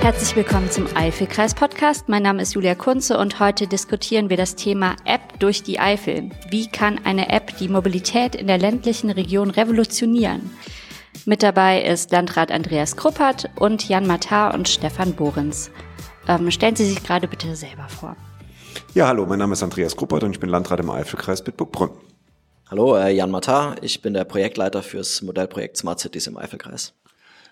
Herzlich 0.00 0.36
willkommen 0.36 0.70
zum 0.70 0.86
Eifelkreis-Podcast. 0.94 2.08
Mein 2.08 2.22
Name 2.22 2.40
ist 2.42 2.54
Julia 2.54 2.74
Kunze 2.74 3.18
und 3.18 3.40
heute 3.40 3.66
diskutieren 3.66 4.30
wir 4.30 4.36
das 4.36 4.54
Thema 4.54 4.96
App 5.04 5.38
durch 5.40 5.62
die 5.62 5.80
Eifel. 5.80 6.30
Wie 6.50 6.68
kann 6.68 7.00
eine 7.04 7.28
App 7.30 7.56
die 7.58 7.68
Mobilität 7.68 8.34
in 8.34 8.46
der 8.46 8.58
ländlichen 8.58 9.10
Region 9.10 9.50
revolutionieren? 9.50 10.50
Mit 11.26 11.42
dabei 11.42 11.82
ist 11.82 12.12
Landrat 12.12 12.50
Andreas 12.50 12.96
Kruppert 12.96 13.50
und 13.56 13.88
Jan 13.88 14.06
Matar 14.06 14.54
und 14.54 14.68
Stefan 14.68 15.14
Bohrens. 15.14 15.70
Ähm, 16.26 16.50
stellen 16.50 16.76
Sie 16.76 16.86
sich 16.86 17.02
gerade 17.02 17.28
bitte 17.28 17.54
selber 17.56 17.88
vor. 17.88 18.16
Ja, 18.94 19.08
hallo, 19.08 19.26
mein 19.26 19.40
Name 19.40 19.54
ist 19.54 19.62
Andreas 19.62 19.96
Kruppert 19.96 20.22
und 20.22 20.30
ich 20.30 20.40
bin 20.40 20.48
Landrat 20.48 20.80
im 20.80 20.90
Eifelkreis 20.90 21.42
Bitburg-Brünn. 21.42 21.90
Hallo, 22.70 22.96
äh, 22.96 23.10
Jan 23.10 23.30
Matar, 23.30 23.76
ich 23.82 24.00
bin 24.00 24.14
der 24.14 24.24
Projektleiter 24.24 24.82
fürs 24.82 25.22
Modellprojekt 25.22 25.76
Smart 25.76 26.00
Cities 26.00 26.26
im 26.26 26.36
Eifelkreis. 26.36 26.94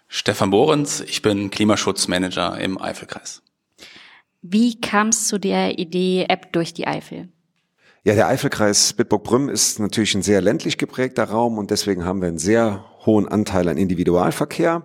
Stefan 0.09 0.51
Bohrens, 0.51 1.01
ich 1.01 1.23
bin 1.23 1.51
Klimaschutzmanager 1.51 2.59
im 2.59 2.81
Eifelkreis. 2.81 3.43
Wie 4.43 4.81
kam 4.81 5.09
es 5.09 5.27
zu 5.27 5.39
der 5.39 5.79
Idee 5.79 6.27
App 6.29 6.53
durch 6.53 6.73
die 6.73 6.87
Eifel? 6.87 7.29
Ja, 8.05 8.15
der 8.15 8.29
Eifelkreis 8.29 8.93
Bitburg-Brünn 8.93 9.49
ist 9.49 9.81
natürlich 9.81 10.15
ein 10.15 10.23
sehr 10.23 10.41
ländlich 10.41 10.79
geprägter 10.79 11.25
Raum 11.25 11.59
und 11.59 11.73
deswegen 11.73 12.05
haben 12.05 12.21
wir 12.21 12.29
einen 12.29 12.39
sehr 12.39 12.85
hohen 13.05 13.27
Anteil 13.27 13.69
an 13.69 13.77
Individualverkehr. 13.77 14.85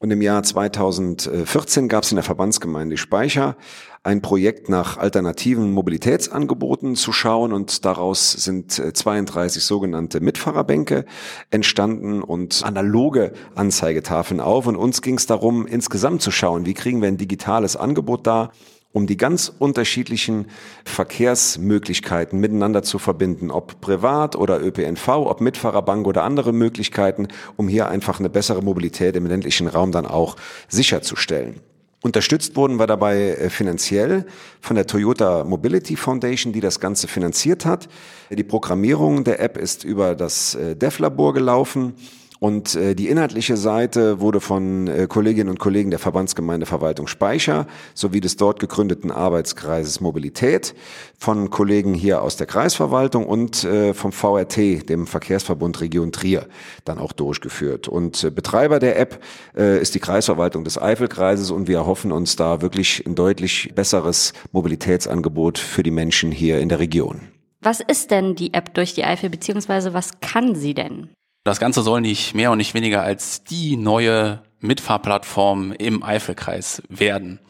Und 0.00 0.12
im 0.12 0.22
Jahr 0.22 0.44
2014 0.44 1.88
gab 1.88 2.04
es 2.04 2.12
in 2.12 2.16
der 2.16 2.22
Verbandsgemeinde 2.22 2.96
Speicher 2.96 3.56
ein 4.04 4.22
Projekt 4.22 4.68
nach 4.68 4.96
alternativen 4.96 5.72
Mobilitätsangeboten 5.72 6.94
zu 6.94 7.12
schauen 7.12 7.52
und 7.52 7.84
daraus 7.84 8.30
sind 8.30 8.70
32 8.72 9.60
äh, 9.60 9.66
sogenannte 9.66 10.20
Mitfahrerbänke 10.20 11.04
entstanden 11.50 12.22
und 12.22 12.62
analoge 12.64 13.32
Anzeigetafeln 13.56 14.40
auf. 14.40 14.68
Und 14.68 14.76
uns 14.76 15.02
ging 15.02 15.16
es 15.16 15.26
darum, 15.26 15.66
insgesamt 15.66 16.22
zu 16.22 16.30
schauen, 16.30 16.64
wie 16.64 16.74
kriegen 16.74 17.00
wir 17.02 17.08
ein 17.08 17.18
digitales 17.18 17.76
Angebot 17.76 18.24
da, 18.24 18.52
um 18.92 19.06
die 19.06 19.16
ganz 19.16 19.52
unterschiedlichen 19.58 20.46
Verkehrsmöglichkeiten 20.84 22.40
miteinander 22.40 22.82
zu 22.82 22.98
verbinden, 22.98 23.50
ob 23.50 23.80
privat 23.80 24.34
oder 24.34 24.60
ÖPNV, 24.62 25.08
ob 25.08 25.40
Mitfahrerbank 25.40 26.06
oder 26.06 26.24
andere 26.24 26.52
Möglichkeiten, 26.52 27.28
um 27.56 27.68
hier 27.68 27.88
einfach 27.88 28.18
eine 28.18 28.30
bessere 28.30 28.62
Mobilität 28.62 29.14
im 29.16 29.26
ländlichen 29.26 29.68
Raum 29.68 29.92
dann 29.92 30.06
auch 30.06 30.36
sicherzustellen. 30.68 31.60
Unterstützt 32.00 32.54
wurden 32.54 32.78
wir 32.78 32.86
dabei 32.86 33.32
äh, 33.32 33.50
finanziell 33.50 34.24
von 34.60 34.76
der 34.76 34.86
Toyota 34.86 35.42
Mobility 35.42 35.96
Foundation, 35.96 36.52
die 36.52 36.60
das 36.60 36.78
Ganze 36.78 37.08
finanziert 37.08 37.66
hat. 37.66 37.88
Die 38.30 38.44
Programmierung 38.44 39.24
der 39.24 39.40
App 39.40 39.58
ist 39.58 39.82
über 39.82 40.14
das 40.14 40.54
äh, 40.54 40.76
DEF-Labor 40.76 41.34
gelaufen. 41.34 41.94
Und 42.40 42.76
äh, 42.76 42.94
die 42.94 43.08
inhaltliche 43.08 43.56
Seite 43.56 44.20
wurde 44.20 44.40
von 44.40 44.86
äh, 44.86 45.06
Kolleginnen 45.08 45.50
und 45.50 45.58
Kollegen 45.58 45.90
der 45.90 45.98
Verbandsgemeinde 45.98 46.66
Verwaltung 46.66 47.08
Speicher 47.08 47.66
sowie 47.94 48.20
des 48.20 48.36
dort 48.36 48.60
gegründeten 48.60 49.10
Arbeitskreises 49.10 50.00
Mobilität, 50.00 50.74
von 51.18 51.50
Kollegen 51.50 51.94
hier 51.94 52.22
aus 52.22 52.36
der 52.36 52.46
Kreisverwaltung 52.46 53.26
und 53.26 53.64
äh, 53.64 53.92
vom 53.92 54.12
VRT, 54.12 54.88
dem 54.88 55.06
Verkehrsverbund 55.06 55.80
Region 55.80 56.12
Trier, 56.12 56.46
dann 56.84 56.98
auch 56.98 57.12
durchgeführt. 57.12 57.88
Und 57.88 58.22
äh, 58.22 58.30
Betreiber 58.30 58.78
der 58.78 58.98
App 59.00 59.20
äh, 59.56 59.80
ist 59.80 59.94
die 59.94 60.00
Kreisverwaltung 60.00 60.62
des 60.62 60.80
Eifelkreises 60.80 61.50
und 61.50 61.66
wir 61.66 61.78
erhoffen 61.78 62.12
uns 62.12 62.36
da 62.36 62.62
wirklich 62.62 63.04
ein 63.04 63.16
deutlich 63.16 63.72
besseres 63.74 64.32
Mobilitätsangebot 64.52 65.58
für 65.58 65.82
die 65.82 65.90
Menschen 65.90 66.30
hier 66.30 66.60
in 66.60 66.68
der 66.68 66.78
Region. 66.78 67.20
Was 67.60 67.80
ist 67.80 68.12
denn 68.12 68.36
die 68.36 68.54
App 68.54 68.74
durch 68.74 68.94
die 68.94 69.02
Eifel, 69.02 69.30
beziehungsweise 69.30 69.92
was 69.92 70.20
kann 70.20 70.54
sie 70.54 70.74
denn? 70.74 71.10
Das 71.44 71.60
Ganze 71.60 71.82
soll 71.82 72.00
nicht 72.00 72.34
mehr 72.34 72.50
und 72.50 72.58
nicht 72.58 72.74
weniger 72.74 73.02
als 73.02 73.44
die 73.44 73.76
neue 73.76 74.42
Mitfahrplattform 74.60 75.72
im 75.72 76.02
Eifelkreis 76.02 76.82
werden. 76.88 77.40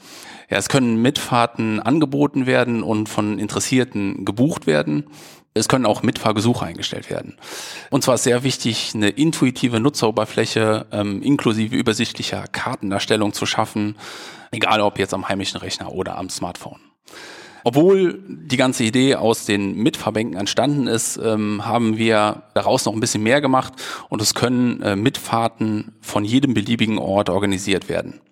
Ja, 0.50 0.56
es 0.56 0.68
können 0.68 1.02
Mitfahrten 1.02 1.80
angeboten 1.80 2.46
werden 2.46 2.82
und 2.82 3.08
von 3.08 3.38
Interessierten 3.38 4.24
gebucht 4.24 4.66
werden. 4.66 5.10
Es 5.54 5.68
können 5.68 5.86
auch 5.86 6.02
Mitfahrgesuche 6.02 6.64
eingestellt 6.64 7.10
werden. 7.10 7.36
Und 7.90 8.04
zwar 8.04 8.14
ist 8.14 8.22
sehr 8.22 8.44
wichtig, 8.44 8.92
eine 8.94 9.08
intuitive 9.08 9.80
Nutzeroberfläche 9.80 10.86
ähm, 10.92 11.22
inklusive 11.22 11.74
übersichtlicher 11.74 12.44
Kartendarstellung 12.46 13.32
zu 13.32 13.44
schaffen, 13.44 13.96
egal 14.50 14.80
ob 14.80 14.98
jetzt 14.98 15.14
am 15.14 15.28
heimischen 15.28 15.58
Rechner 15.58 15.92
oder 15.92 16.16
am 16.16 16.30
Smartphone. 16.30 16.80
Obwohl 17.68 18.18
die 18.26 18.56
ganze 18.56 18.82
Idee 18.82 19.16
aus 19.16 19.44
den 19.44 19.74
Mitfahrbänken 19.74 20.40
entstanden 20.40 20.86
ist, 20.86 21.18
ähm, 21.22 21.66
haben 21.66 21.98
wir 21.98 22.44
daraus 22.54 22.86
noch 22.86 22.94
ein 22.94 23.00
bisschen 23.00 23.22
mehr 23.22 23.42
gemacht 23.42 23.74
und 24.08 24.22
es 24.22 24.32
können 24.32 24.80
äh, 24.80 24.96
Mitfahrten 24.96 25.94
von 26.00 26.24
jedem 26.24 26.54
beliebigen 26.54 26.96
Ort 26.96 27.28
organisiert 27.28 27.90
werden. 27.90 28.22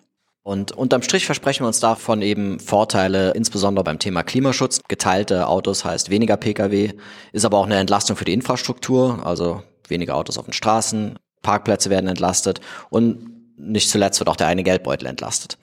Und 0.41 0.71
unterm 0.71 1.03
Strich 1.03 1.27
versprechen 1.27 1.61
wir 1.61 1.67
uns 1.67 1.79
davon 1.79 2.23
eben 2.23 2.59
Vorteile, 2.59 3.29
insbesondere 3.33 3.83
beim 3.83 3.99
Thema 3.99 4.23
Klimaschutz. 4.23 4.81
Geteilte 4.87 5.47
Autos 5.47 5.85
heißt 5.85 6.09
weniger 6.09 6.37
Pkw, 6.37 6.93
ist 7.31 7.45
aber 7.45 7.59
auch 7.59 7.67
eine 7.67 7.77
Entlastung 7.77 8.17
für 8.17 8.25
die 8.25 8.33
Infrastruktur, 8.33 9.23
also 9.23 9.61
weniger 9.87 10.15
Autos 10.15 10.39
auf 10.39 10.45
den 10.45 10.53
Straßen, 10.53 11.19
Parkplätze 11.43 11.91
werden 11.91 12.09
entlastet 12.09 12.59
und 12.89 13.29
nicht 13.55 13.91
zuletzt 13.91 14.19
wird 14.19 14.29
auch 14.29 14.35
der 14.35 14.47
eine 14.47 14.63
Geldbeutel 14.63 15.05
entlastet 15.05 15.59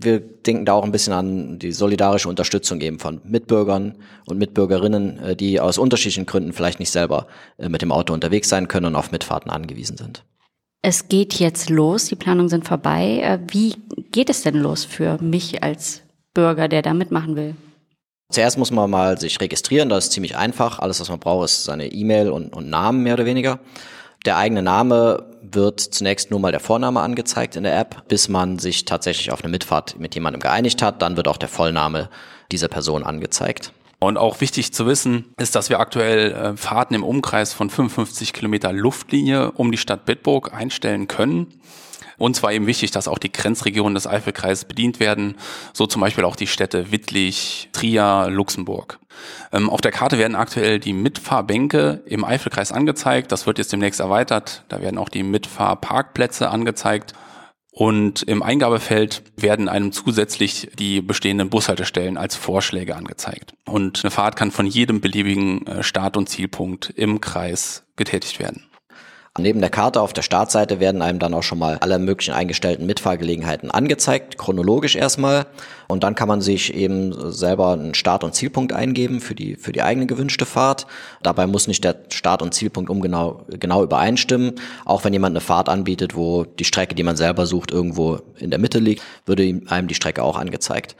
wir 0.00 0.20
denken 0.20 0.64
da 0.64 0.74
auch 0.74 0.84
ein 0.84 0.92
bisschen 0.92 1.12
an 1.12 1.58
die 1.58 1.72
solidarische 1.72 2.28
Unterstützung 2.28 2.80
eben 2.80 2.98
von 2.98 3.20
Mitbürgern 3.24 3.96
und 4.26 4.38
Mitbürgerinnen, 4.38 5.18
äh, 5.18 5.36
die 5.36 5.60
aus 5.60 5.78
unterschiedlichen 5.78 6.26
Gründen 6.26 6.52
vielleicht 6.52 6.78
nicht 6.78 6.90
selber 6.90 7.26
äh, 7.58 7.68
mit 7.68 7.82
dem 7.82 7.92
Auto 7.92 8.12
unterwegs 8.14 8.48
sein 8.48 8.68
können 8.68 8.86
und 8.86 8.96
auf 8.96 9.10
Mitfahrten 9.10 9.50
angewiesen 9.50 9.96
sind. 9.96 10.24
Es 10.82 11.08
geht 11.08 11.34
jetzt 11.34 11.70
los, 11.70 12.06
die 12.06 12.14
Planungen 12.14 12.48
sind 12.48 12.66
vorbei. 12.66 13.20
Äh, 13.22 13.38
wie 13.48 13.74
geht 14.12 14.30
es 14.30 14.42
denn 14.42 14.54
los 14.54 14.84
für 14.84 15.18
mich 15.20 15.62
als 15.62 16.02
Bürger, 16.34 16.68
der 16.68 16.82
da 16.82 16.94
mitmachen 16.94 17.34
will? 17.34 17.56
Zuerst 18.30 18.58
muss 18.58 18.70
man 18.70 18.90
mal 18.90 19.18
sich 19.18 19.40
registrieren, 19.40 19.88
das 19.88 20.04
ist 20.04 20.12
ziemlich 20.12 20.36
einfach. 20.36 20.78
Alles, 20.78 21.00
was 21.00 21.08
man 21.08 21.18
braucht, 21.18 21.46
ist 21.46 21.64
seine 21.64 21.90
E-Mail 21.90 22.30
und, 22.30 22.54
und 22.54 22.68
Namen 22.68 23.02
mehr 23.02 23.14
oder 23.14 23.24
weniger. 23.24 23.58
Der 24.26 24.36
eigene 24.36 24.62
Name 24.62 25.27
wird 25.42 25.80
zunächst 25.80 26.30
nur 26.30 26.40
mal 26.40 26.52
der 26.52 26.60
Vorname 26.60 27.00
angezeigt 27.00 27.56
in 27.56 27.62
der 27.62 27.78
App, 27.78 28.08
bis 28.08 28.28
man 28.28 28.58
sich 28.58 28.84
tatsächlich 28.84 29.30
auf 29.32 29.42
eine 29.42 29.50
Mitfahrt 29.50 29.98
mit 29.98 30.14
jemandem 30.14 30.40
geeinigt 30.40 30.82
hat. 30.82 31.02
Dann 31.02 31.16
wird 31.16 31.28
auch 31.28 31.36
der 31.36 31.48
Vollname 31.48 32.08
dieser 32.50 32.68
Person 32.68 33.04
angezeigt. 33.04 33.72
Und 34.00 34.16
auch 34.16 34.40
wichtig 34.40 34.72
zu 34.72 34.86
wissen 34.86 35.24
ist, 35.38 35.56
dass 35.56 35.70
wir 35.70 35.80
aktuell 35.80 36.32
äh, 36.32 36.56
Fahrten 36.56 36.94
im 36.94 37.02
Umkreis 37.02 37.52
von 37.52 37.68
55 37.68 38.32
Kilometer 38.32 38.72
Luftlinie 38.72 39.50
um 39.52 39.72
die 39.72 39.78
Stadt 39.78 40.04
Bitburg 40.04 40.54
einstellen 40.54 41.08
können. 41.08 41.48
Und 42.18 42.34
zwar 42.34 42.52
eben 42.52 42.66
wichtig, 42.66 42.90
dass 42.90 43.08
auch 43.08 43.18
die 43.18 43.32
Grenzregionen 43.32 43.94
des 43.94 44.06
Eifelkreises 44.06 44.64
bedient 44.64 45.00
werden, 45.00 45.36
so 45.72 45.86
zum 45.86 46.00
Beispiel 46.00 46.24
auch 46.24 46.36
die 46.36 46.48
Städte 46.48 46.90
Wittlich, 46.90 47.70
Trier, 47.72 48.26
Luxemburg. 48.28 48.98
Ähm, 49.52 49.70
auf 49.70 49.80
der 49.80 49.92
Karte 49.92 50.18
werden 50.18 50.34
aktuell 50.34 50.80
die 50.80 50.92
Mitfahrbänke 50.92 52.02
im 52.06 52.24
Eifelkreis 52.24 52.72
angezeigt. 52.72 53.32
Das 53.32 53.46
wird 53.46 53.58
jetzt 53.58 53.72
demnächst 53.72 54.00
erweitert. 54.00 54.64
Da 54.68 54.82
werden 54.82 54.98
auch 54.98 55.08
die 55.08 55.22
Mitfahrparkplätze 55.22 56.50
angezeigt. 56.50 57.14
Und 57.70 58.22
im 58.22 58.42
Eingabefeld 58.42 59.22
werden 59.36 59.68
einem 59.68 59.92
zusätzlich 59.92 60.68
die 60.76 61.00
bestehenden 61.00 61.48
Bushaltestellen 61.48 62.16
als 62.16 62.34
Vorschläge 62.34 62.96
angezeigt. 62.96 63.52
Und 63.66 64.02
eine 64.02 64.10
Fahrt 64.10 64.34
kann 64.34 64.50
von 64.50 64.66
jedem 64.66 65.00
beliebigen 65.00 65.64
äh, 65.68 65.82
Start- 65.84 66.16
und 66.16 66.28
Zielpunkt 66.28 66.90
im 66.90 67.20
Kreis 67.20 67.84
getätigt 67.94 68.40
werden. 68.40 68.67
Neben 69.36 69.60
der 69.60 69.70
Karte 69.70 70.00
auf 70.00 70.12
der 70.12 70.22
Startseite 70.22 70.80
werden 70.80 71.02
einem 71.02 71.18
dann 71.18 71.34
auch 71.34 71.42
schon 71.42 71.58
mal 71.58 71.78
alle 71.78 71.98
möglichen 71.98 72.34
eingestellten 72.34 72.86
Mitfahrgelegenheiten 72.86 73.70
angezeigt, 73.70 74.38
chronologisch 74.38 74.96
erstmal. 74.96 75.46
Und 75.86 76.02
dann 76.02 76.14
kann 76.14 76.28
man 76.28 76.40
sich 76.40 76.74
eben 76.74 77.30
selber 77.30 77.72
einen 77.72 77.94
Start- 77.94 78.24
und 78.24 78.34
Zielpunkt 78.34 78.72
eingeben 78.72 79.20
für 79.20 79.34
die, 79.34 79.56
für 79.56 79.72
die 79.72 79.82
eigene 79.82 80.06
gewünschte 80.06 80.44
Fahrt. 80.46 80.86
Dabei 81.22 81.46
muss 81.46 81.68
nicht 81.68 81.84
der 81.84 81.96
Start- 82.12 82.42
und 82.42 82.52
Zielpunkt 82.52 82.90
umgenau, 82.90 83.44
genau 83.48 83.82
übereinstimmen. 83.84 84.54
Auch 84.84 85.04
wenn 85.04 85.12
jemand 85.12 85.34
eine 85.34 85.40
Fahrt 85.40 85.68
anbietet, 85.68 86.16
wo 86.16 86.44
die 86.44 86.64
Strecke, 86.64 86.94
die 86.94 87.04
man 87.04 87.16
selber 87.16 87.46
sucht, 87.46 87.70
irgendwo 87.70 88.18
in 88.38 88.50
der 88.50 88.58
Mitte 88.58 88.80
liegt, 88.80 89.02
würde 89.26 89.60
einem 89.68 89.88
die 89.88 89.94
Strecke 89.94 90.22
auch 90.24 90.36
angezeigt. 90.36 90.96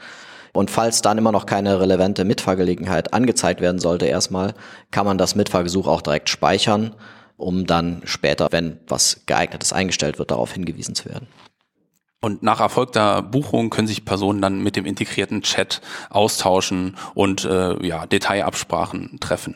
Und 0.53 0.71
falls 0.71 1.01
dann 1.01 1.17
immer 1.17 1.31
noch 1.31 1.45
keine 1.45 1.79
relevante 1.79 2.25
Mitfahrgelegenheit 2.25 3.13
angezeigt 3.13 3.61
werden 3.61 3.79
sollte 3.79 4.05
erstmal, 4.05 4.53
kann 4.91 5.05
man 5.05 5.17
das 5.17 5.35
Mitfahrgesuch 5.35 5.87
auch 5.87 6.01
direkt 6.01 6.29
speichern 6.29 6.95
um 7.39 7.65
dann 7.65 8.01
später, 8.03 8.47
wenn 8.51 8.79
was 8.87 9.21
geeignetes 9.25 9.73
eingestellt 9.73 10.19
wird, 10.19 10.31
darauf 10.31 10.53
hingewiesen 10.53 10.93
zu 10.93 11.05
werden. 11.05 11.27
Und 12.21 12.43
nach 12.43 12.59
erfolgter 12.59 13.21
Buchung 13.21 13.69
können 13.69 13.87
sich 13.87 14.03
Personen 14.03 14.41
dann 14.41 14.61
mit 14.61 14.75
dem 14.75 14.85
integrierten 14.85 15.41
Chat 15.41 15.81
austauschen 16.09 16.97
und 17.13 17.45
äh, 17.45 17.85
ja, 17.85 18.05
Detailabsprachen 18.05 19.19
treffen. 19.21 19.55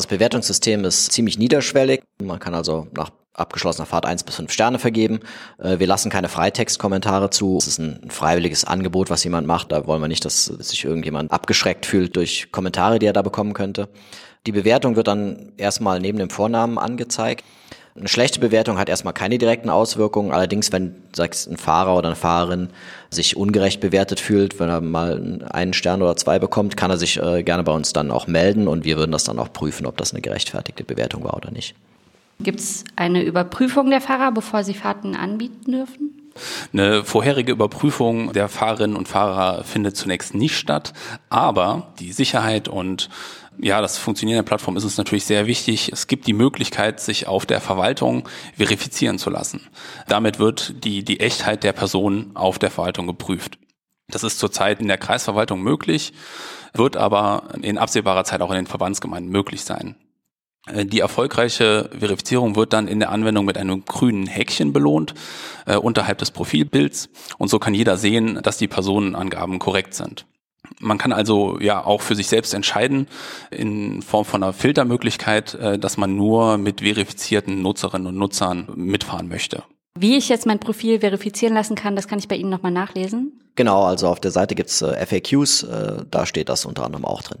Das 0.00 0.06
Bewertungssystem 0.06 0.86
ist 0.86 1.12
ziemlich 1.12 1.36
niederschwellig. 1.36 2.00
Man 2.22 2.38
kann 2.38 2.54
also 2.54 2.86
nach 2.96 3.10
abgeschlossener 3.34 3.84
Fahrt 3.84 4.06
eins 4.06 4.24
bis 4.24 4.36
fünf 4.36 4.50
Sterne 4.50 4.78
vergeben. 4.78 5.20
Äh, 5.58 5.78
wir 5.78 5.86
lassen 5.86 6.08
keine 6.08 6.30
Freitextkommentare 6.30 7.28
zu. 7.28 7.58
Es 7.58 7.66
ist 7.66 7.78
ein 7.80 8.08
freiwilliges 8.08 8.64
Angebot, 8.64 9.10
was 9.10 9.22
jemand 9.24 9.46
macht. 9.46 9.72
Da 9.72 9.86
wollen 9.86 10.00
wir 10.00 10.08
nicht, 10.08 10.24
dass 10.24 10.46
sich 10.46 10.86
irgendjemand 10.86 11.30
abgeschreckt 11.30 11.84
fühlt 11.84 12.16
durch 12.16 12.50
Kommentare, 12.50 12.98
die 12.98 13.04
er 13.04 13.12
da 13.12 13.20
bekommen 13.20 13.52
könnte. 13.52 13.90
Die 14.46 14.52
Bewertung 14.52 14.96
wird 14.96 15.08
dann 15.08 15.52
erstmal 15.56 16.00
neben 16.00 16.18
dem 16.18 16.30
Vornamen 16.30 16.78
angezeigt. 16.78 17.44
Eine 17.96 18.08
schlechte 18.08 18.40
Bewertung 18.40 18.78
hat 18.78 18.88
erstmal 18.88 19.12
keine 19.12 19.36
direkten 19.36 19.68
Auswirkungen. 19.68 20.32
Allerdings, 20.32 20.72
wenn 20.72 20.94
sagst, 21.12 21.50
ein 21.50 21.56
Fahrer 21.56 21.96
oder 21.96 22.08
eine 22.08 22.16
Fahrerin 22.16 22.68
sich 23.10 23.36
ungerecht 23.36 23.80
bewertet 23.80 24.20
fühlt, 24.20 24.58
wenn 24.60 24.68
er 24.68 24.80
mal 24.80 25.44
einen 25.50 25.72
Stern 25.74 26.00
oder 26.00 26.16
zwei 26.16 26.38
bekommt, 26.38 26.76
kann 26.76 26.90
er 26.90 26.96
sich 26.96 27.20
äh, 27.20 27.42
gerne 27.42 27.64
bei 27.64 27.72
uns 27.72 27.92
dann 27.92 28.10
auch 28.10 28.26
melden 28.26 28.68
und 28.68 28.84
wir 28.84 28.96
würden 28.96 29.12
das 29.12 29.24
dann 29.24 29.38
auch 29.38 29.52
prüfen, 29.52 29.86
ob 29.86 29.96
das 29.96 30.12
eine 30.12 30.22
gerechtfertigte 30.22 30.84
Bewertung 30.84 31.24
war 31.24 31.34
oder 31.34 31.50
nicht. 31.50 31.74
Gibt 32.38 32.60
es 32.60 32.84
eine 32.96 33.22
Überprüfung 33.22 33.90
der 33.90 34.00
Fahrer, 34.00 34.32
bevor 34.32 34.64
sie 34.64 34.72
Fahrten 34.72 35.14
anbieten 35.14 35.72
dürfen? 35.72 36.19
Eine 36.72 37.04
vorherige 37.04 37.52
Überprüfung 37.52 38.32
der 38.32 38.48
Fahrerinnen 38.48 38.96
und 38.96 39.08
Fahrer 39.08 39.64
findet 39.64 39.96
zunächst 39.96 40.34
nicht 40.34 40.56
statt, 40.56 40.92
aber 41.28 41.92
die 41.98 42.12
Sicherheit 42.12 42.68
und 42.68 43.08
ja, 43.62 43.82
das 43.82 43.98
Funktionieren 43.98 44.38
der 44.38 44.42
Plattform 44.42 44.76
ist 44.76 44.84
uns 44.84 44.96
natürlich 44.96 45.26
sehr 45.26 45.46
wichtig. 45.46 45.92
Es 45.92 46.06
gibt 46.06 46.26
die 46.26 46.32
Möglichkeit, 46.32 47.00
sich 47.00 47.26
auf 47.26 47.44
der 47.44 47.60
Verwaltung 47.60 48.26
verifizieren 48.56 49.18
zu 49.18 49.28
lassen. 49.28 49.60
Damit 50.08 50.38
wird 50.38 50.84
die, 50.84 51.04
die 51.04 51.20
Echtheit 51.20 51.62
der 51.62 51.72
Person 51.72 52.30
auf 52.34 52.58
der 52.58 52.70
Verwaltung 52.70 53.06
geprüft. 53.06 53.58
Das 54.08 54.24
ist 54.24 54.38
zurzeit 54.38 54.80
in 54.80 54.88
der 54.88 54.98
Kreisverwaltung 54.98 55.60
möglich, 55.60 56.12
wird 56.72 56.96
aber 56.96 57.48
in 57.60 57.78
absehbarer 57.78 58.24
Zeit 58.24 58.40
auch 58.40 58.50
in 58.50 58.56
den 58.56 58.66
Verbandsgemeinden 58.66 59.30
möglich 59.30 59.62
sein. 59.62 59.96
Äh, 60.66 60.84
die 60.84 61.00
erfolgreiche 61.00 61.90
Verifizierung 61.98 62.56
wird 62.56 62.72
dann 62.72 62.88
in 62.88 63.00
der 63.00 63.10
Anwendung 63.10 63.44
mit 63.44 63.58
einem 63.58 63.84
grünen 63.84 64.26
Häkchen 64.26 64.72
belohnt 64.72 65.14
äh, 65.66 65.76
unterhalb 65.76 66.18
des 66.18 66.30
Profilbilds 66.30 67.08
und 67.38 67.48
so 67.48 67.58
kann 67.58 67.74
jeder 67.74 67.96
sehen, 67.96 68.40
dass 68.42 68.58
die 68.58 68.68
Personenangaben 68.68 69.58
korrekt 69.58 69.94
sind. 69.94 70.26
Man 70.78 70.98
kann 70.98 71.12
also 71.12 71.58
ja 71.60 71.84
auch 71.84 72.00
für 72.00 72.14
sich 72.14 72.28
selbst 72.28 72.54
entscheiden, 72.54 73.08
in 73.50 74.02
Form 74.02 74.24
von 74.24 74.42
einer 74.42 74.52
Filtermöglichkeit, 74.52 75.54
äh, 75.54 75.78
dass 75.78 75.96
man 75.96 76.16
nur 76.16 76.58
mit 76.58 76.80
verifizierten 76.80 77.62
Nutzerinnen 77.62 78.08
und 78.08 78.16
Nutzern 78.16 78.68
mitfahren 78.74 79.28
möchte. 79.28 79.64
Wie 79.98 80.16
ich 80.16 80.28
jetzt 80.28 80.46
mein 80.46 80.60
Profil 80.60 81.00
verifizieren 81.00 81.54
lassen 81.54 81.74
kann, 81.74 81.96
das 81.96 82.06
kann 82.06 82.18
ich 82.18 82.28
bei 82.28 82.36
Ihnen 82.36 82.50
nochmal 82.50 82.72
nachlesen. 82.72 83.40
Genau, 83.56 83.82
also 83.82 84.08
auf 84.08 84.20
der 84.20 84.30
Seite 84.30 84.54
gibt's 84.54 84.80
äh, 84.80 85.04
FAQs, 85.04 85.64
äh, 85.64 86.04
da 86.10 86.24
steht 86.24 86.48
das 86.48 86.64
unter 86.64 86.84
anderem 86.84 87.04
auch 87.04 87.22
drin. 87.22 87.40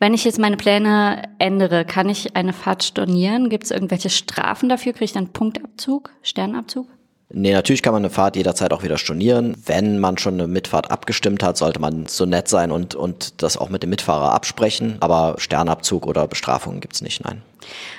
Wenn 0.00 0.14
ich 0.14 0.24
jetzt 0.24 0.38
meine 0.38 0.56
Pläne 0.56 1.22
ändere, 1.38 1.84
kann 1.84 2.08
ich 2.08 2.34
eine 2.34 2.52
Fahrt 2.52 2.82
stornieren? 2.82 3.50
Gibt 3.50 3.64
es 3.64 3.70
irgendwelche 3.70 4.10
Strafen 4.10 4.68
dafür? 4.68 4.92
Kriege 4.92 5.04
ich 5.04 5.12
dann 5.12 5.32
Punktabzug, 5.32 6.10
Sternabzug? 6.22 6.88
Nee, 7.36 7.52
natürlich 7.52 7.82
kann 7.82 7.92
man 7.92 8.02
eine 8.02 8.10
Fahrt 8.10 8.36
jederzeit 8.36 8.72
auch 8.72 8.84
wieder 8.84 8.96
stornieren. 8.96 9.56
Wenn 9.66 9.98
man 9.98 10.18
schon 10.18 10.34
eine 10.34 10.46
Mitfahrt 10.46 10.92
abgestimmt 10.92 11.42
hat, 11.42 11.56
sollte 11.56 11.80
man 11.80 12.06
so 12.06 12.26
nett 12.26 12.46
sein 12.46 12.70
und, 12.70 12.94
und 12.94 13.42
das 13.42 13.56
auch 13.56 13.70
mit 13.70 13.82
dem 13.82 13.90
Mitfahrer 13.90 14.32
absprechen. 14.32 14.98
Aber 15.00 15.34
Sternabzug 15.38 16.06
oder 16.06 16.28
Bestrafungen 16.28 16.80
gibt's 16.80 17.02
nicht, 17.02 17.24
nein. 17.24 17.42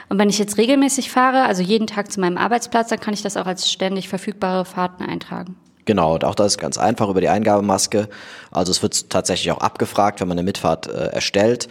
Und 0.08 0.20
wenn 0.20 0.30
ich 0.30 0.40
jetzt 0.40 0.58
regelmäßig 0.58 1.12
fahre, 1.12 1.44
also 1.44 1.62
jeden 1.62 1.86
Tag 1.86 2.14
zu 2.14 2.22
meinem 2.22 2.38
Arbeitsplatz, 2.38 2.88
dann 2.88 3.02
kann 3.02 3.14
ich 3.14 3.24
das 3.24 3.36
auch 3.36 3.46
als 3.46 3.70
ständig 3.70 4.08
verfügbare 4.08 4.64
Fahrten 4.64 5.04
eintragen. 5.04 5.58
Genau, 5.84 6.14
und 6.14 6.24
auch 6.24 6.36
das 6.36 6.54
ist 6.54 6.58
ganz 6.58 6.78
einfach 6.78 7.10
über 7.10 7.20
die 7.20 7.28
Eingabemaske. 7.28 8.08
Also 8.52 8.72
es 8.72 8.82
wird 8.82 9.10
tatsächlich 9.10 9.52
auch 9.52 9.60
abgefragt, 9.60 10.22
wenn 10.22 10.30
man 10.30 10.38
eine 10.38 10.46
Mitfahrt 10.46 10.88
äh, 10.88 11.08
erstellt, 11.08 11.68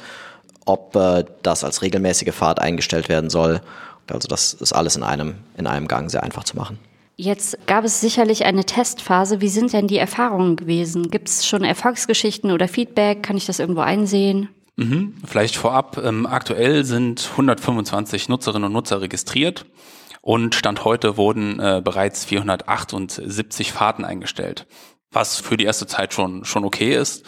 ob 0.66 0.94
äh, 0.96 1.24
das 1.42 1.64
als 1.64 1.80
regelmäßige 1.80 2.34
Fahrt 2.34 2.58
eingestellt 2.58 3.08
werden 3.08 3.30
soll. 3.30 3.62
Also 4.10 4.28
das 4.28 4.52
ist 4.52 4.74
alles 4.74 4.96
in 4.96 5.02
einem, 5.02 5.36
in 5.56 5.66
einem 5.66 5.88
Gang 5.88 6.10
sehr 6.10 6.22
einfach 6.22 6.44
zu 6.44 6.56
machen. 6.56 6.78
Jetzt 7.16 7.66
gab 7.66 7.84
es 7.84 8.00
sicherlich 8.00 8.44
eine 8.44 8.64
Testphase. 8.64 9.40
Wie 9.40 9.48
sind 9.48 9.72
denn 9.72 9.86
die 9.86 9.98
Erfahrungen 9.98 10.56
gewesen? 10.56 11.10
Gibt 11.10 11.28
es 11.28 11.46
schon 11.46 11.62
Erfolgsgeschichten 11.62 12.50
oder 12.50 12.66
Feedback? 12.66 13.22
Kann 13.22 13.36
ich 13.36 13.46
das 13.46 13.60
irgendwo 13.60 13.82
einsehen? 13.82 14.48
Mhm. 14.76 15.14
Vielleicht 15.24 15.56
vorab, 15.56 16.00
ähm, 16.04 16.26
aktuell 16.26 16.84
sind 16.84 17.28
125 17.32 18.28
Nutzerinnen 18.28 18.66
und 18.66 18.72
Nutzer 18.72 19.00
registriert 19.00 19.66
und 20.20 20.56
Stand 20.56 20.84
heute 20.84 21.16
wurden 21.16 21.60
äh, 21.60 21.80
bereits 21.84 22.24
478 22.24 23.72
Fahrten 23.72 24.04
eingestellt, 24.04 24.66
was 25.12 25.38
für 25.38 25.56
die 25.56 25.64
erste 25.64 25.86
Zeit 25.86 26.12
schon, 26.12 26.44
schon 26.44 26.64
okay 26.64 26.96
ist. 26.96 27.24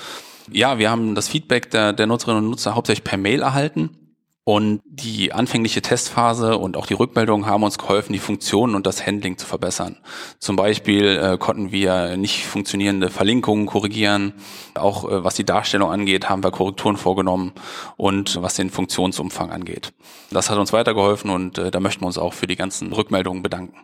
Ja, 0.51 0.79
wir 0.79 0.91
haben 0.91 1.15
das 1.15 1.29
Feedback 1.29 1.71
der, 1.71 1.93
der 1.93 2.09
Nutzerinnen 2.09 2.43
und 2.43 2.51
Nutzer 2.51 2.75
hauptsächlich 2.75 3.05
per 3.05 3.19
Mail 3.19 3.43
erhalten 3.43 4.06
und 4.49 4.81
die 4.85 5.33
anfängliche 5.33 5.83
Testphase 5.83 6.57
und 6.57 6.77
auch 6.77 6.87
die 6.87 6.95
Rückmeldungen 6.95 7.47
haben 7.47 7.65
uns 7.65 7.79
geholfen, 7.79 8.13
die 8.13 8.21
Funktionen 8.21 8.77
und 8.77 8.87
das 8.87 9.05
Handling 9.05 9.39
zu 9.39 9.45
verbessern. 9.45 9.97
Zum 10.39 10.55
Beispiel 10.55 11.05
äh, 11.05 11.37
konnten 11.37 11.73
wir 11.73 12.17
nicht 12.17 12.47
funktionierende 12.47 13.11
Verlinkungen 13.11 13.67
korrigieren. 13.67 14.35
Auch 14.75 15.03
äh, 15.11 15.25
was 15.25 15.35
die 15.35 15.45
Darstellung 15.45 15.91
angeht, 15.91 16.29
haben 16.29 16.45
wir 16.45 16.53
Korrekturen 16.53 16.97
vorgenommen 16.97 17.55
und 17.97 18.41
was 18.41 18.55
den 18.55 18.71
Funktionsumfang 18.71 19.51
angeht. 19.51 19.93
Das 20.31 20.49
hat 20.49 20.59
uns 20.59 20.73
weitergeholfen 20.73 21.31
und 21.31 21.59
äh, 21.59 21.73
da 21.73 21.81
möchten 21.81 22.03
wir 22.03 22.07
uns 22.07 22.17
auch 22.17 22.33
für 22.33 22.47
die 22.47 22.55
ganzen 22.55 22.93
Rückmeldungen 22.93 23.43
bedanken. 23.43 23.77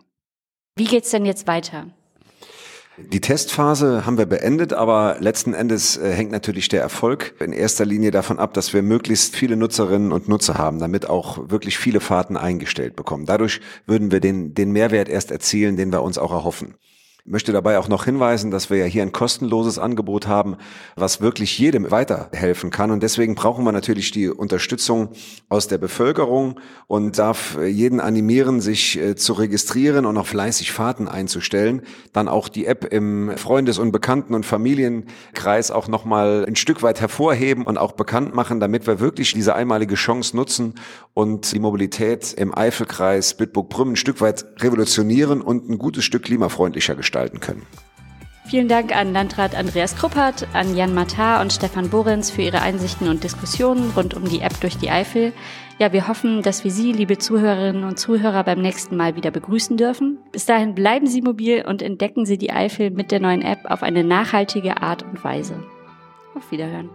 Wie 0.77 0.85
geht's 0.85 1.11
denn 1.11 1.25
jetzt 1.25 1.45
weiter? 1.45 1.87
Die 2.97 3.21
Testphase 3.21 4.05
haben 4.05 4.19
wir 4.19 4.27
beendet, 4.27 4.71
aber 4.71 5.17
letzten 5.19 5.55
Endes 5.55 5.97
äh, 5.97 6.11
hängt 6.11 6.31
natürlich 6.31 6.67
der 6.67 6.81
Erfolg 6.81 7.33
in 7.39 7.51
erster 7.51 7.85
Linie 7.85 8.11
davon 8.11 8.37
ab, 8.37 8.53
dass 8.53 8.71
wir 8.71 8.83
möglichst 8.83 9.35
viele 9.35 9.55
Nutzerinnen 9.55 10.11
und 10.11 10.29
Nutzer 10.29 10.59
haben, 10.59 10.77
damit 10.77 11.09
auch 11.09 11.49
wirklich 11.49 11.79
viele 11.79 11.99
Fahrten 11.99 12.37
eingestellt 12.37 12.95
bekommen. 12.95 13.25
Dadurch 13.25 13.61
würden 13.87 14.11
wir 14.11 14.19
den, 14.19 14.53
den 14.53 14.71
Mehrwert 14.71 15.09
erst 15.09 15.31
erzielen, 15.31 15.75
den 15.75 15.91
wir 15.91 16.03
uns 16.03 16.19
auch 16.19 16.31
erhoffen. 16.31 16.75
Ich 17.25 17.31
möchte 17.31 17.53
dabei 17.53 17.79
auch 17.79 17.87
noch 17.87 18.03
hinweisen, 18.03 18.51
dass 18.51 18.69
wir 18.69 18.75
ja 18.75 18.83
hier 18.83 19.01
ein 19.01 19.13
kostenloses 19.13 19.79
Angebot 19.79 20.27
haben, 20.27 20.57
was 20.97 21.21
wirklich 21.21 21.57
jedem 21.57 21.89
weiterhelfen 21.89 22.69
kann. 22.69 22.91
Und 22.91 23.01
deswegen 23.01 23.33
brauchen 23.33 23.63
wir 23.63 23.71
natürlich 23.71 24.11
die 24.11 24.27
Unterstützung 24.27 25.07
aus 25.47 25.69
der 25.69 25.77
Bevölkerung 25.77 26.59
und 26.87 27.17
darf 27.17 27.57
jeden 27.65 28.01
animieren, 28.01 28.59
sich 28.59 28.99
äh, 28.99 29.15
zu 29.15 29.31
registrieren 29.31 30.05
und 30.05 30.17
auch 30.17 30.25
fleißig 30.25 30.73
Fahrten 30.73 31.07
einzustellen. 31.07 31.83
Dann 32.11 32.27
auch 32.27 32.49
die 32.49 32.65
App 32.65 32.91
im 32.91 33.31
Freundes- 33.37 33.79
und 33.79 33.93
Bekannten- 33.93 34.35
und 34.35 34.45
Familienkreis 34.45 35.71
auch 35.71 35.87
nochmal 35.87 36.43
ein 36.45 36.57
Stück 36.57 36.83
weit 36.83 36.99
hervorheben 36.99 37.63
und 37.63 37.77
auch 37.77 37.93
bekannt 37.93 38.35
machen, 38.35 38.59
damit 38.59 38.85
wir 38.85 38.99
wirklich 38.99 39.33
diese 39.33 39.55
einmalige 39.55 39.95
Chance 39.95 40.35
nutzen 40.35 40.73
und 41.13 41.53
die 41.53 41.59
Mobilität 41.59 42.33
im 42.33 42.53
Eifelkreis 42.53 43.35
Bitburg-Brümmen 43.35 43.93
ein 43.93 43.95
Stück 43.95 44.19
weit 44.19 44.45
revolutionieren 44.59 45.41
und 45.41 45.69
ein 45.69 45.77
gutes 45.77 46.03
Stück 46.03 46.23
klimafreundlicher 46.23 46.95
gestalten 47.13 47.39
können. 47.39 47.65
Vielen 48.45 48.67
Dank 48.67 48.93
an 48.93 49.13
Landrat 49.13 49.55
Andreas 49.55 49.95
Kruppert, 49.95 50.47
an 50.53 50.75
Jan 50.75 50.93
Matar 50.93 51.39
und 51.39 51.53
Stefan 51.53 51.89
Borenz 51.89 52.29
für 52.29 52.41
ihre 52.41 52.61
Einsichten 52.61 53.07
und 53.07 53.23
Diskussionen 53.23 53.91
rund 53.95 54.15
um 54.15 54.25
die 54.25 54.41
App 54.41 54.59
durch 54.59 54.77
die 54.77 54.89
Eifel. 54.89 55.31
Ja, 55.79 55.93
wir 55.93 56.09
hoffen, 56.09 56.41
dass 56.41 56.63
wir 56.65 56.71
Sie, 56.71 56.91
liebe 56.91 57.17
Zuhörerinnen 57.17 57.85
und 57.85 57.97
Zuhörer, 57.97 58.43
beim 58.43 58.61
nächsten 58.61 58.97
Mal 58.97 59.15
wieder 59.15 59.31
begrüßen 59.31 59.77
dürfen. 59.77 60.19
Bis 60.33 60.45
dahin 60.45 60.75
bleiben 60.75 61.07
Sie 61.07 61.21
mobil 61.21 61.63
und 61.65 61.81
entdecken 61.81 62.25
Sie 62.25 62.37
die 62.37 62.51
Eifel 62.51 62.91
mit 62.91 63.11
der 63.11 63.21
neuen 63.21 63.41
App 63.41 63.59
auf 63.65 63.81
eine 63.81 64.03
nachhaltige 64.03 64.81
Art 64.81 65.03
und 65.03 65.23
Weise. 65.23 65.63
Auf 66.35 66.51
Wiederhören. 66.51 66.89